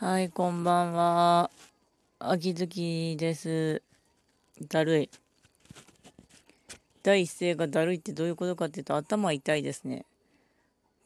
[0.00, 1.50] はい、こんばんは。
[2.18, 3.80] 秋月です。
[4.68, 5.10] だるい。
[7.04, 10.04] 第一声がだるいってどういうことかっていうと頭痛いですね。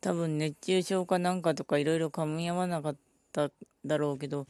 [0.00, 2.96] 多分熱中症かなんかとかいろいろ噛み合わなかっ
[3.30, 3.50] た
[3.84, 4.46] だろうけど、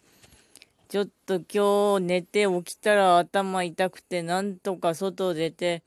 [0.89, 5.82] ちょっと今日寝て起きたら頭痛くてなんとか外出て、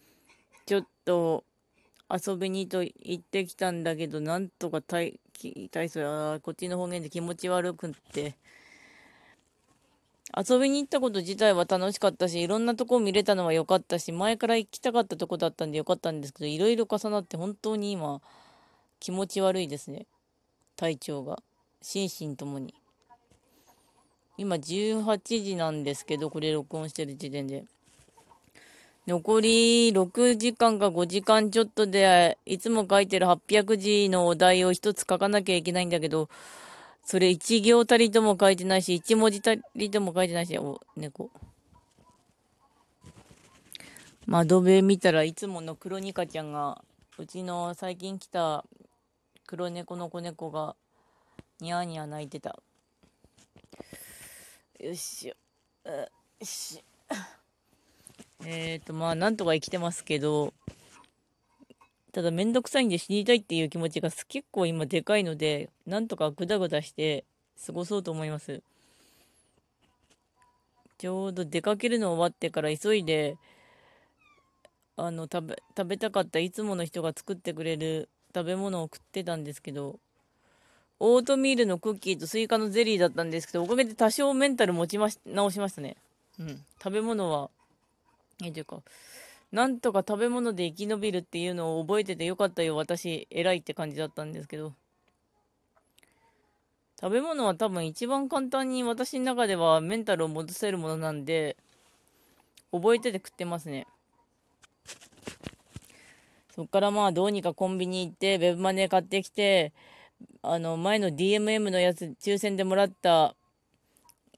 [0.65, 1.45] ちょっと
[2.09, 5.17] 遊びにと行ってきたんだけど、なんとか体
[5.71, 8.35] 体操やこっちの方言で気持ち悪くって、
[10.37, 18.21] 遊びに行ったこと自体は楽しかったし、いろんなとこ見れたのは良かったし、前から行きたかったとこだったんで良かったんですけど、いろいろ重なって本当に今、
[18.99, 20.05] 気持ち悪いですね。
[20.77, 21.41] 体調が。
[21.81, 22.75] 心身ともに。
[24.37, 27.65] 今18時なんですけど、これ録音してる時点で。
[29.07, 36.29] 残り6時間か5時間ちょっとで、いつも書いてる800字のお題を一つ書かなきゃいけないんだけど、
[37.03, 41.31] それ一行たりとも書いてないし、一文字たりとも書いてないし、お、猫？
[44.27, 46.83] 窓辺見たらいつものクロニカちゃんが、
[47.17, 48.63] うちの最近来た
[49.47, 50.75] 黒猫の子猫が、
[51.59, 52.59] ニャーニャー泣いてた。
[54.79, 55.35] よいしよ。
[55.85, 56.07] よ
[56.43, 56.83] し。
[58.45, 60.53] えっ、ー、と、まあ、なんとか生きてますけど、
[62.11, 67.23] ただめんどくさいんで死にたいっていう気持ちが結構今でかいので、なんとかグダグダして
[67.65, 68.61] 過ごそうと思います。
[70.97, 73.37] ちょうど出かけるの終わってから急いで、
[74.97, 79.99] あの、食べ、食べたかったいつもの人が作ってくれる食べ物を食ってたんですけど、
[80.99, 85.97] オートミールのクッキーとスイカのゼリーだったんですけど、おかげで多少メンタル持ちまし、直しましたね。
[86.39, 86.63] うん。
[86.77, 87.49] 食べ物は、
[88.43, 88.81] え、というか、
[89.51, 94.73] なんとか食べ物で生き延びるっていうのを覚えててよかったよ、私、偉いって感じだったんですけど。
[96.99, 101.57] 食べ物は多分一番簡単に私の中ではメンタルを戻せるものなんで、
[102.71, 103.87] 覚えてて食ってますね。
[106.55, 109.73] そっからまあどうにかコンビニ行って、ウェブマネー買ってきて、
[110.43, 113.35] あの前の DMM のやつ、抽選でもらった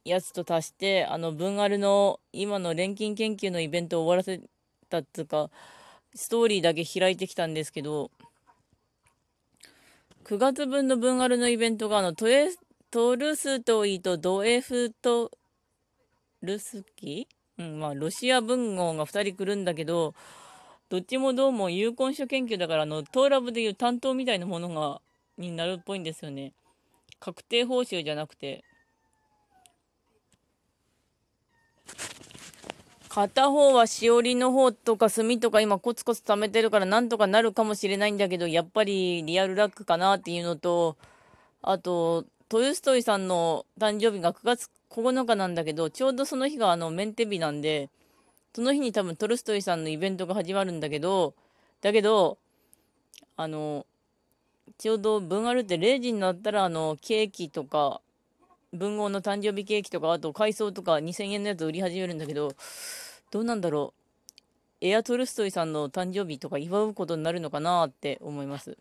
[0.06, 4.42] やつと足して、あの、文アルの今の錬金研究のイベントを終わらせ
[4.90, 5.50] たっつうか、
[6.16, 8.12] ストーリーだけ開いてきたんですけど、
[10.26, 12.50] 9月分の文ルのイベントが、あの、トエ、
[12.92, 15.32] トルストイとドエフト
[16.42, 17.28] ルスキ？
[17.58, 20.14] うん、まあ、ロシア文豪が2人来るんだけど、
[20.90, 25.02] どっちもどうも有根書研究だから、あの、トーラブでいう担当みたいなものが、
[25.38, 26.54] になるっぽいんですよね。
[27.20, 28.64] 確定報酬じゃなくて。
[33.14, 40.98] 片方はしおりの方とか墨とか今コツコツ貯めてるからなんとかなるかもしれないんだけど、やっぱりリアルラックかなっていうのと、
[41.62, 47.92] あと、トルストイさんの誕生日が9月9日なんだけど、ちょうどその日があのメンテ日なんで、
[48.56, 51.36] その日に多分トルストイさんのイベントが始まるんだけど、
[51.82, 52.40] だけど、
[53.38, 53.86] あの、
[54.80, 58.02] ちょうど文あるって0時になったらあのケーキとか、
[58.74, 62.56] 文豪の誕生日ケーキとか、あと海藻とか2000円のやつ売り始めるんだけど、
[63.34, 63.96] どうなんだろ
[64.80, 64.86] う。
[64.86, 68.78] エアトルストイさんの誕生日とか祝うことになるのかなって思います。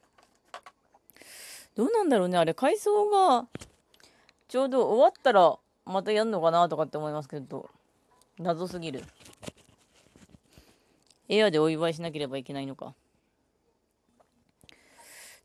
[1.74, 2.36] どうなんだろうね。
[2.36, 3.46] あれ、海藻が
[4.48, 7.70] ちょうど終わったらまたやんのかなとかって思いますけど、
[8.38, 9.02] 謎すぎる。
[11.30, 12.92] エアでお祝いしなければいけないのか。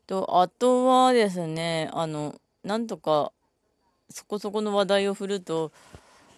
[0.05, 2.35] と、あとはですね、あの、
[2.65, 3.31] なんとか
[4.09, 5.71] そこそこの話題を振ると、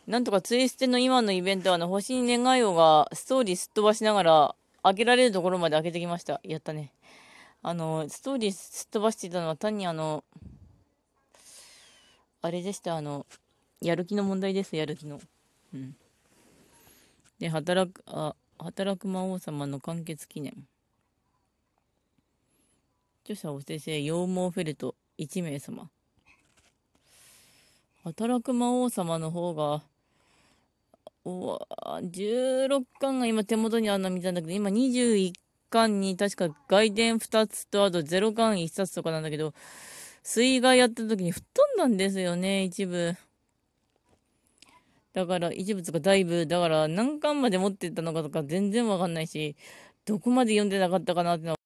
[0.10, 6.42] なんとかツイステの今のイベントは、あの、星に願いをがストーリーすっ飛ばしながら、開けられるところまで開けてきました。
[6.44, 6.92] やったね。
[7.62, 10.24] あの、ストーリーすっ飛ばしていたのは単にあの、
[12.42, 13.28] あれでした、あの、
[13.82, 15.22] やる気の問題です、やる気の。
[15.76, 15.96] うん。
[17.38, 20.68] で、働く、あ、働く魔王様の完結記念。
[23.26, 25.88] 著者お先生、羊毛フェルト1名様。
[28.04, 29.84] 働く魔王様の方が、
[31.26, 31.68] おわ、
[32.02, 35.34] 16巻が今手元にあるの見たんだけど、今21
[35.70, 39.54] 巻に確か外伝2つとあと0巻1冊とかなんだけど、
[40.24, 43.16] 水害やった時に吹っ飛んだんですよね、一部。
[45.14, 49.56] だから、一部とかだいぶ、だから何巻まで持ってったのかとか全然わかんないし、
[50.06, 51.59] どこまで読んでなかったかなってのは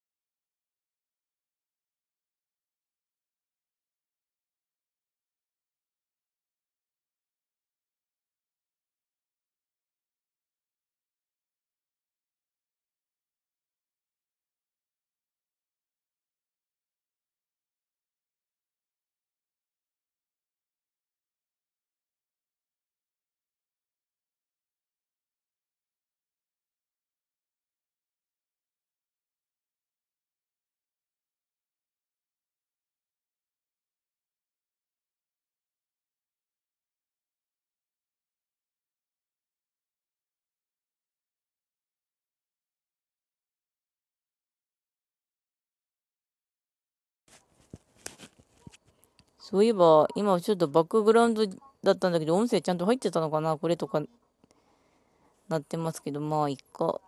[49.44, 51.46] そういえば、今ちょっとバックグラウンド
[51.82, 53.58] だったんだけど、音声ちゃんと入ってたのかな？
[53.58, 54.00] これとか、
[55.50, 56.98] なってますけど、まあ、いっか。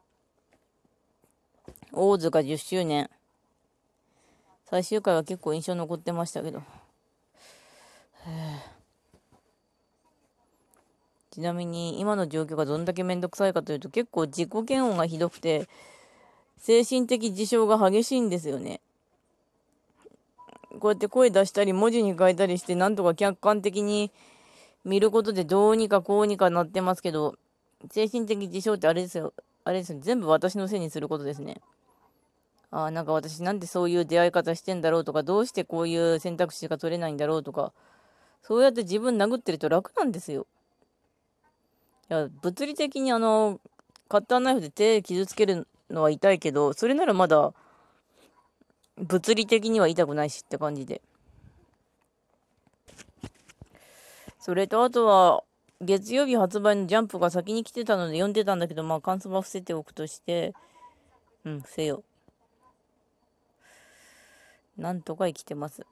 [1.93, 3.09] 大塚10周年。
[4.67, 6.63] 最終回は結構印象残ってましたけど。
[11.31, 15.71] ちなみに、今の状況がどんだけめんどくさいかというと、結構自己嫌悪がひどくて、
[16.59, 18.83] 精神的事象が激しいんですよね。
[20.77, 24.11] こうやって声出したり文字に変えたりしてなんとか客観的に
[24.85, 27.37] 見ることでどうにかこうにかなってますけど、
[27.91, 29.35] 精神的事象ってあれですよ。
[29.65, 29.99] あれですよ。
[30.01, 31.61] 全部私のせいにすることですね。
[32.71, 37.73] ああ、なんか私なんでそういう出会い方してんだろうとか、どうしてこういう選択肢が取れないんだろうとか、
[38.43, 40.47] そうやって自分殴ってると楽なんですよ。
[42.09, 43.61] いや、物理的にあの、
[44.09, 47.53] カッターナイフで手傷つけるのは痛いけど、それならまだ、
[48.99, 51.03] 物理的には痛くないしって感じで。
[54.39, 55.43] それとあとは、
[55.81, 60.55] 月曜日発売のジャンプが先に来てたので読んでたんだけど、まあ感想は伏せておくとして、
[61.45, 62.05] うん、伏せよ
[64.79, 64.81] う。
[64.81, 65.85] なんとか生きてます。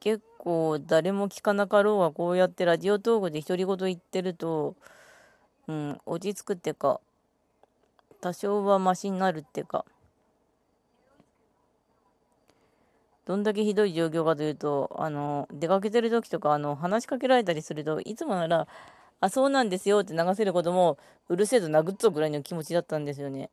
[0.00, 4.74] 結構誰も聞かなかろうがこうやってラジオトークで独り言言ってると、
[5.68, 7.00] うん、落ち着くってか、
[8.20, 9.84] 多少はマシになるってか、
[13.30, 18.66] どんだけひどい状況かというと、あの、出かけてる時とか、あの、話しかけられたりすると、いつもなら、
[19.20, 20.98] あ、そうなんですよって流せることも、
[21.28, 23.48] うるせえと殴っとぐらいの気持ちだったんですよね。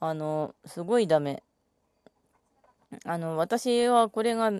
[0.00, 1.42] あの、すごいダメ。
[3.06, 4.52] あの、私はこれが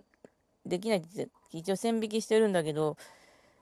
[0.65, 2.97] できないって一応線引きしてるんだけど、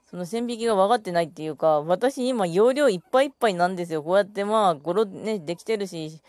[0.08, 4.04] その線引きが分かってないっていうか、私今容量いっぱいいっぱいなんですよ。
[4.04, 6.20] こうやってまあ、ごろね、できてるし、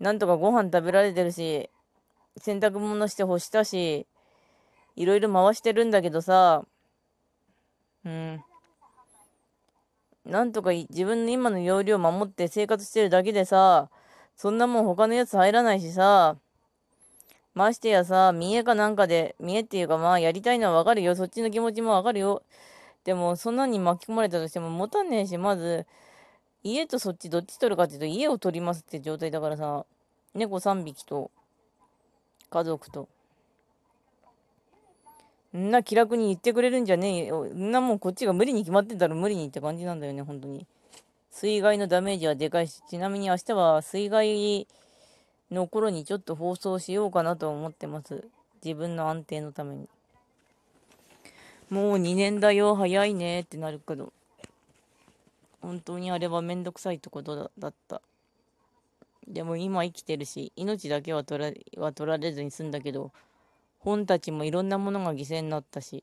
[0.00, 1.70] なんとかご飯食べられてるし、
[2.40, 4.06] 洗濯物して干したし、
[4.96, 6.64] いろいろ回してるんだけどさ、
[8.04, 8.42] うん。
[10.24, 13.90] なんとか自分の今の容量守って生活してるだけでさ、
[14.36, 16.36] そんなもん他のやつ入らないしさ、
[17.54, 21.16] ましてやさ、見えかなんかで、見えっていうかまあやりたいのはわかるよ。
[21.16, 22.42] そっちの気持ちもわかるよ。
[23.04, 25.86] でもそんなに巻き込まれたとしても持たねえし、まず、
[26.62, 29.86] 家とそっちどっち取るかっていうと家を取りますって状態だからさ、
[30.34, 31.30] 猫3匹と、
[32.50, 33.08] 家族と。
[35.56, 37.44] んな気楽に言ってくれるんじゃねえよ。
[37.44, 40.66] んなもんこっちが無理に決まってたら無理にって感じなんだよね、本当に。
[41.30, 44.66] 水害のダメージはでかいし、ちなみに明日は水害
[45.50, 48.24] の頃にちょっと放送しようかなと思ってます。
[48.64, 49.88] 自分の安定のために。
[51.70, 54.12] もう2年だよ、早いねってなるけど。
[55.60, 58.02] 本当にあれはめんどくさいってことだった。
[59.28, 61.42] でも今生きてるし、命だけは取
[61.76, 63.12] らは取られずに済んだけど、
[63.78, 66.02] 本たちもいろんなものが犠牲になったし。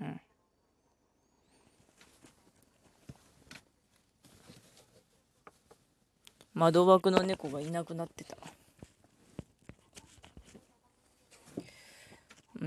[0.00, 0.20] うん。
[6.54, 8.36] 窓枠の猫がいなくなってた。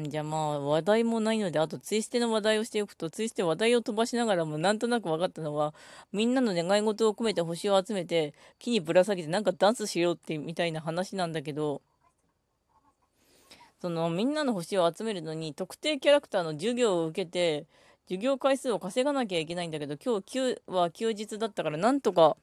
[0.10, 5.74] じゃあまあ話題もないので、あとツイステの話題をしておくと、ツイステ話題を飛ばしながらもなんとなく分かったのは、
[6.12, 11.82] みんなの願い事を込めて星を集めて、木にぶら下げてなんかダンスしようってみたいな話なんだけど、
[13.82, 17.66] そのみんなの星を集めるのに特定キャラクターの授業を受けて、
[18.06, 22.38] 授業回数を稼がなきゃいけないんだけど、今日は休日だったからなんとか、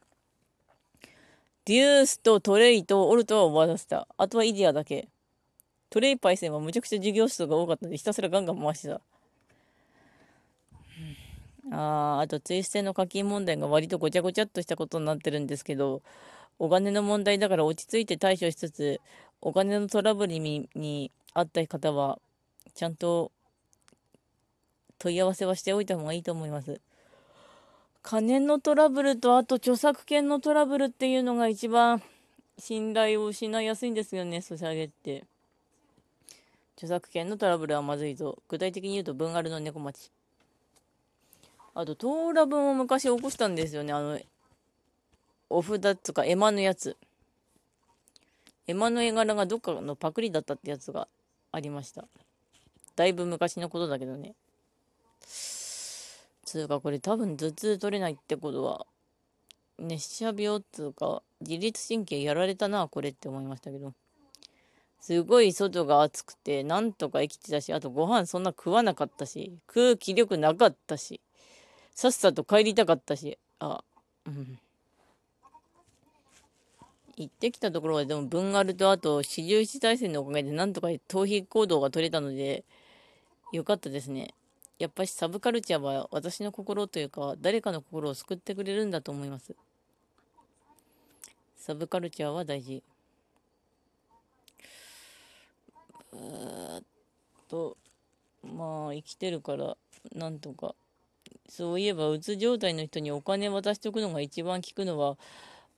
[1.65, 4.09] デュースとトレイとオルトは終わらせた。
[4.17, 5.09] あとはイディアだけ。
[5.91, 9.01] トレイパイセンはむちゃくちゃ授業数が多かったので、ひたすらガンガン回してた。
[11.71, 16.03] ああとツイステの課金問題が割とごちゃごちゃっとしたことになってるんですけど、
[16.59, 19.01] お金の問題だから落ち着いて対処しつつ、
[19.41, 22.19] お金のトラブルににあった方は、
[22.75, 23.33] ちゃんと
[24.99, 26.81] 問い合わせはしておいた方がいいと思います。
[28.03, 32.03] 金のトラブルと、あと著作権のトラブルっていうのが一番
[32.59, 35.25] 信頼を失いやすいんですよね、ソシャゲって。
[36.79, 38.39] 著作権のトラブルはまずいぞ。
[38.47, 40.13] 具体的に言うと、文ルの猫町。
[41.75, 43.93] あと、トーラ文を昔起こしたんですよね。
[43.93, 44.17] あの、
[45.51, 46.97] お札っつか、エマのやつ。
[48.69, 51.09] エマの絵柄がどっかのパクリだったってやつが
[51.51, 52.07] ありました。
[52.95, 54.37] だいぶ昔のことだけどね。
[55.21, 58.87] つうか、これ多分頭痛取れないってことは、
[59.81, 63.95] 熱射病っつうか、自律神経やられたな、これって思いましたけど。
[65.01, 71.21] すごい外が暑くて、なんとか生きてたし、あとご飯そんな食わなかったし、空気力なかったし、
[71.95, 73.83] さっさと帰りたかったし、あ、
[74.27, 74.59] うん。
[77.17, 82.65] 行ってきたところはでも文丸とあと四十一大戦のおかげでなんとか逃避行動が取れたので
[83.53, 84.35] よかったですね。
[84.79, 89.57] やっぱりサブカルチャーは私の心というか誰かの心を救ってくれるんだと思います。
[91.57, 92.85] サブカルチャーは大事。
[96.08, 96.85] うーっ
[97.49, 97.77] と、
[98.43, 99.77] まあ生きてるから
[100.15, 100.75] なんとか。
[101.49, 105.17] そういえばうつ状態の人にお金渡しておくのが一番効くのは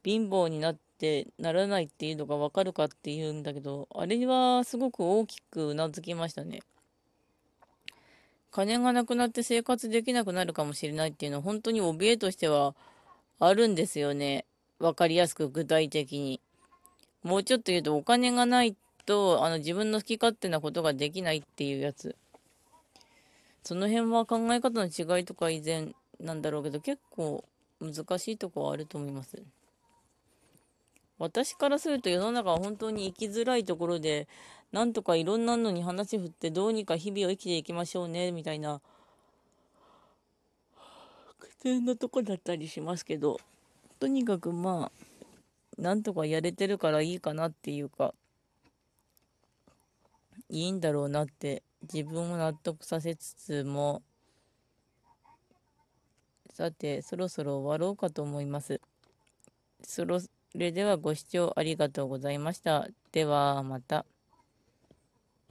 [0.04, 6.60] 貧乏になってならないっていうのが分かるかっていうんだけどあれはすごく大きくうなずきましたね。
[8.50, 12.74] 金がなくなって生活できなくなるかもしれないっていうのは本当に怯えとしては
[13.38, 14.44] あるんですよね。
[14.80, 16.40] わかりやすく具体的に。
[17.22, 18.74] もうちょっと言うとお金がない
[19.10, 22.14] とあの自分の好き勝手なことができないっていうやつ。
[23.64, 25.88] その辺は考え方の違いとか以前
[26.20, 27.44] なんだろうけど結構
[27.80, 29.42] 難しいとこはあると思います。
[31.18, 34.28] 私からすると世の中は本当に生きづらいところで
[34.70, 38.80] なんとかいろんなのに話振ってどうにか日々を生きていきましょうねみたいな
[41.40, 43.40] 苦痛なとこだったりしますけど
[43.98, 48.14] とにかくまあなんとかやれてるからいいかなっていうか
[50.50, 54.02] いいんだろうなって自分を納得させつつも
[56.52, 58.80] さてそろそろ終わろうかと思います
[59.82, 60.04] そ
[60.54, 64.04] れではご視聴ありがとうございましたではまた。